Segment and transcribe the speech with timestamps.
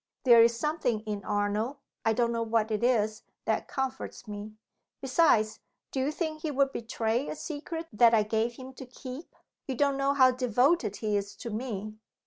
[0.23, 4.55] There is something in Arnold I don't know what it is that comforts me.
[4.99, 5.59] Besides,
[5.91, 9.35] do you think he would betray a secret that I gave him to keep?
[9.67, 11.99] You don't know how devoted he is to me!"